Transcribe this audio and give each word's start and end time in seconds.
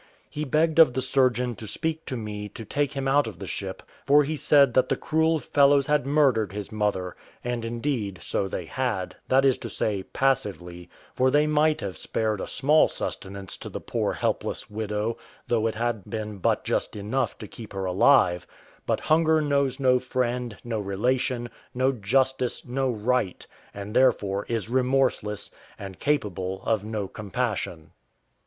He 0.31 0.45
begged 0.45 0.79
of 0.79 0.95
the 0.95 1.01
surgeon 1.03 1.55
to 1.57 1.67
speak 1.67 2.07
to 2.07 2.17
me 2.17 2.49
to 2.49 2.65
take 2.65 2.93
him 2.93 3.07
out 3.07 3.27
of 3.27 3.37
the 3.37 3.45
ship; 3.45 3.83
for 4.07 4.23
he 4.23 4.35
said 4.35 4.73
the 4.73 4.95
cruel 4.95 5.37
fellows 5.37 5.85
had 5.85 6.07
murdered 6.07 6.51
his 6.53 6.71
mother: 6.71 7.15
and 7.43 7.63
indeed 7.63 8.17
so 8.19 8.47
they 8.47 8.65
had, 8.65 9.15
that 9.27 9.45
is 9.45 9.59
to 9.59 9.69
say, 9.69 10.01
passively; 10.01 10.89
for 11.13 11.29
they 11.29 11.45
might 11.45 11.81
have 11.81 11.97
spared 11.97 12.41
a 12.41 12.47
small 12.47 12.87
sustenance 12.87 13.55
to 13.57 13.69
the 13.69 13.79
poor 13.79 14.13
helpless 14.13 14.71
widow, 14.71 15.19
though 15.47 15.67
it 15.67 15.75
had 15.75 16.03
been 16.09 16.39
but 16.39 16.63
just 16.63 16.95
enough 16.95 17.37
to 17.37 17.47
keep 17.47 17.71
her 17.71 17.85
alive; 17.85 18.47
but 18.87 19.01
hunger 19.01 19.39
knows 19.39 19.79
no 19.79 19.99
friend, 19.99 20.57
no 20.63 20.79
relation, 20.79 21.47
no 21.75 21.91
justice, 21.91 22.65
no 22.65 22.89
right, 22.89 23.45
and 23.71 23.95
therefore 23.95 24.47
is 24.49 24.67
remorseless, 24.67 25.51
and 25.77 25.99
capable 25.99 26.63
of 26.65 26.83
no 26.83 27.07
compassion. 27.07 27.91